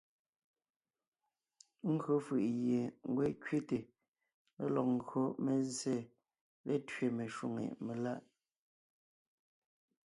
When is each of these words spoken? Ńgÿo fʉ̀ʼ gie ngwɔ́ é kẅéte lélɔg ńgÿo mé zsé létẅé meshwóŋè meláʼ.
Ńgÿo 1.93 2.15
fʉ̀ʼ 2.25 2.47
gie 2.63 2.81
ngwɔ́ 3.09 3.25
é 3.29 3.33
kẅéte 3.43 3.77
lélɔg 4.61 4.87
ńgÿo 4.97 5.23
mé 5.43 5.53
zsé 5.73 5.95
létẅé 6.67 7.05
meshwóŋè 7.17 7.65
meláʼ. 7.85 8.21